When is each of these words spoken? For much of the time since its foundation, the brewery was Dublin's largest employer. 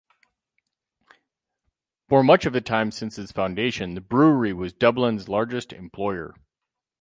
For 2.09 2.23
much 2.23 2.47
of 2.47 2.53
the 2.53 2.59
time 2.59 2.89
since 2.89 3.19
its 3.19 3.31
foundation, 3.31 3.93
the 3.93 4.01
brewery 4.01 4.51
was 4.51 4.73
Dublin's 4.73 5.29
largest 5.29 5.71
employer. 5.73 6.33